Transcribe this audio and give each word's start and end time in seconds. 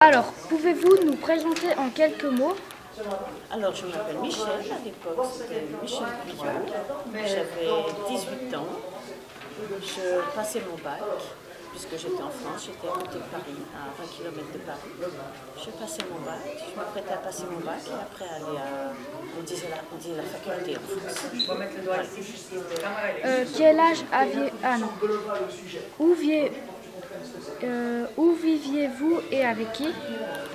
Alors, 0.00 0.30
pouvez-vous 0.50 0.94
nous 1.06 1.16
présenter 1.16 1.74
en 1.78 1.88
quelques 1.88 2.24
mots? 2.24 2.54
Alors, 3.50 3.74
je 3.74 3.86
m'appelle 3.86 4.18
Michel, 4.20 4.44
à 4.70 4.84
l'époque 4.84 5.24
c'était 5.32 5.64
Michel 5.80 6.04
Guyot, 6.26 6.44
j'avais 7.14 7.70
18 8.06 8.56
ans, 8.56 8.66
je 9.80 10.36
passais 10.36 10.60
mon 10.70 10.76
bac, 10.84 11.00
puisque 11.72 11.92
j'étais 11.96 12.22
en 12.22 12.28
France, 12.28 12.66
j'étais 12.66 12.88
à 12.88 12.90
côté 12.92 13.14
de 13.14 13.24
Paris, 13.24 13.56
à 13.72 14.02
20 14.02 14.06
km 14.12 14.52
de 14.52 14.58
Paris. 14.58 15.16
Je 15.64 15.70
passais 15.70 16.02
mon 16.12 16.20
bac, 16.26 16.40
je 16.44 16.76
m'apprêtais 16.78 17.14
à 17.14 17.16
passer 17.16 17.44
mon 17.50 17.60
bac 17.60 17.80
et 17.86 17.94
après 17.94 18.34
aller 18.34 18.58
à, 18.58 18.92
on 19.38 19.42
disait 19.44 19.68
la, 19.70 19.76
on 19.94 19.96
disait 19.96 20.16
la 20.16 20.24
faculté 20.24 20.76
en 20.76 20.80
France. 20.80 21.26
Euh, 23.24 23.44
Quel 23.56 23.80
âge 23.80 24.04
aviez 24.12 24.52
Ah 24.62 24.76
non. 24.76 24.88
Où, 25.98 26.14
euh, 27.64 28.06
où 28.16 28.32
viviez-vous 28.32 29.20
et 29.30 29.44
avec 29.44 29.72
qui? 29.72 29.88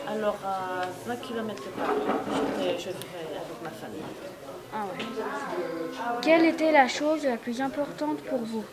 Alors, 0.07 0.37
à 0.45 0.85
20 1.07 1.15
km 1.17 1.63
de 1.63 1.69
Paris, 1.69 2.75
je 2.77 2.89
vivais 2.89 3.35
avec 3.35 3.63
ma 3.63 3.69
famille. 3.69 4.01
Ah 4.73 4.85
ouais. 4.85 5.05
Quelle 6.21 6.45
était 6.45 6.71
la 6.71 6.87
chose 6.87 7.23
la 7.23 7.37
plus 7.37 7.61
importante 7.61 8.19
pour 8.21 8.39
vous? 8.39 8.63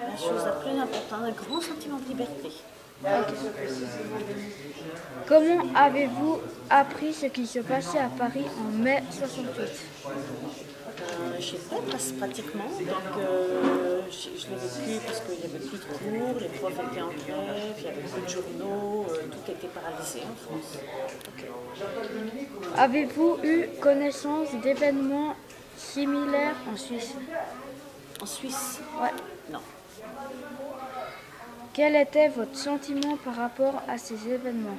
La 0.00 0.16
chose 0.16 0.44
la 0.44 0.52
plus 0.52 0.78
importante, 0.78 1.20
un 1.24 1.30
grand 1.30 1.60
sentiment 1.60 1.98
de 1.98 2.08
liberté. 2.08 2.50
Comment 5.26 5.64
avez-vous 5.74 6.40
appris 6.70 7.12
ce 7.12 7.26
qui 7.26 7.46
se 7.46 7.58
passait 7.60 7.98
à 7.98 8.08
Paris 8.08 8.44
en 8.60 8.78
mai 8.82 9.02
68 9.10 9.70
Euh, 11.04 11.36
je 11.38 11.44
sais 11.44 11.56
pas, 11.68 11.76
pratiquement. 12.18 12.64
Donc, 12.64 13.18
euh, 13.18 13.62
je, 14.10 14.40
je 14.40 14.46
l'ai 14.48 14.56
vécu 14.56 15.04
parce 15.06 15.20
qu'il 15.20 15.38
n'y 15.38 15.44
avait 15.44 15.64
plus 15.66 15.78
de 15.78 15.84
cours, 15.84 16.40
les 16.40 16.48
profs 16.48 16.72
étaient 16.72 17.02
en 17.02 17.08
grève, 17.08 17.74
il 17.78 17.84
y 17.84 17.88
avait 17.88 18.00
plus 18.02 18.22
de 18.22 18.28
journaux, 18.28 19.06
euh, 19.10 19.26
tout 19.30 19.50
était 19.50 19.66
paralysé 19.68 20.20
en 20.22 20.34
France. 20.34 20.78
Avez-vous 22.76 23.38
eu 23.42 23.66
connaissance 23.80 24.48
d'événements 24.62 25.34
similaires 25.76 26.56
en 26.72 26.76
Suisse? 26.76 27.14
En 28.22 28.26
Suisse, 28.26 28.80
Ouais. 29.00 29.10
non. 29.50 29.60
Quel 31.72 31.96
était 31.96 32.28
votre 32.28 32.56
sentiment 32.56 33.16
par 33.24 33.34
rapport 33.36 33.82
à 33.88 33.98
ces 33.98 34.28
événements? 34.28 34.76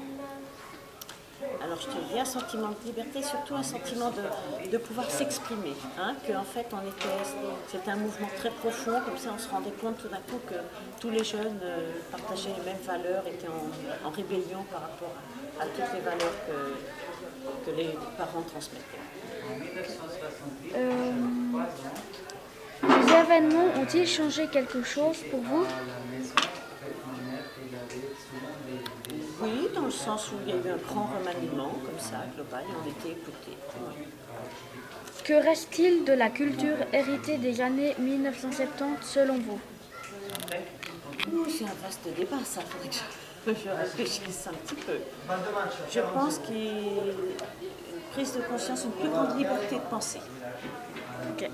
Alors, 1.63 1.79
je 1.79 1.87
te 1.87 2.13
dis 2.13 2.19
un 2.19 2.25
sentiment 2.25 2.69
de 2.69 2.85
liberté, 2.85 3.23
surtout 3.23 3.55
un 3.55 3.63
sentiment 3.63 4.11
de, 4.11 4.69
de 4.69 4.77
pouvoir 4.77 5.09
s'exprimer. 5.09 5.73
Hein, 5.99 6.15
que, 6.27 6.33
en 6.33 6.43
fait, 6.43 6.67
on 6.71 6.81
était, 6.81 7.23
c'était 7.67 7.91
un 7.91 7.95
mouvement 7.95 8.29
très 8.37 8.49
profond, 8.49 8.99
comme 9.05 9.17
ça, 9.17 9.29
on 9.35 9.39
se 9.39 9.49
rendait 9.49 9.71
compte 9.81 9.97
tout 9.97 10.07
d'un 10.07 10.17
coup 10.17 10.39
que 10.47 10.55
tous 10.99 11.09
les 11.09 11.23
jeunes 11.23 11.59
euh, 11.63 11.91
partageaient 12.11 12.53
les 12.57 12.65
mêmes 12.65 12.81
valeurs, 12.83 13.23
étaient 13.27 13.47
en, 13.47 14.09
rébellion 14.09 14.63
par 14.71 14.81
rapport 14.81 15.13
à, 15.59 15.65
toutes 15.65 15.93
les 15.93 16.01
valeurs 16.01 16.35
que, 17.65 17.71
les 17.71 17.97
parents 18.17 18.41
transmettaient. 18.41 18.99
Euh, 20.75 21.11
Ces 22.81 23.13
événements 23.13 23.67
ont-ils 23.79 24.07
changé 24.07 24.47
quelque 24.47 24.83
chose 24.83 25.17
pour 25.29 25.41
vous? 25.41 25.65
Oui, 29.41 29.69
dans 29.73 29.81
le 29.81 29.91
sens 29.91 30.31
où 30.31 30.35
il 30.45 30.49
y 30.49 30.51
a 30.53 30.55
eu 30.55 30.71
un 30.71 30.77
grand 30.77 31.09
remaniement, 31.17 31.69
comme 31.69 31.99
ça, 31.99 32.23
global, 32.35 32.63
et 32.63 32.73
on 32.83 32.89
était 32.89 33.19
écoutés. 33.19 33.57
Ouais. 33.75 34.05
Que 35.23 35.33
reste-t-il 35.33 36.05
de 36.05 36.13
la 36.13 36.29
culture 36.29 36.77
héritée 36.93 37.37
des 37.37 37.61
années 37.61 37.95
1970 37.97 39.05
selon 39.05 39.35
vous? 39.39 39.59
C'est 41.49 41.65
un 41.65 41.73
vaste 41.83 42.07
débat, 42.15 42.37
ça. 42.43 42.61
Faudrait 42.61 42.89
que 42.89 42.95
je, 42.95 43.53
je 43.65 43.69
réfléchisse 43.69 44.47
un 44.47 44.53
petit 44.53 44.75
peu. 44.75 44.97
Je 45.91 45.99
pense 45.99 46.39
qu'il 46.39 46.55
y 46.55 46.69
a 46.69 47.03
une 47.03 48.01
prise 48.11 48.33
de 48.35 48.41
conscience, 48.41 48.83
une 48.85 48.91
plus 48.91 49.09
grande 49.09 49.37
liberté 49.37 49.75
de 49.75 49.89
penser. 49.89 50.19
Ok. 51.31 51.49